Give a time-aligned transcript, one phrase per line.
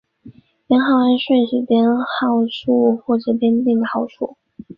[0.65, 4.35] 编号按顺序编号数或者编定的号数。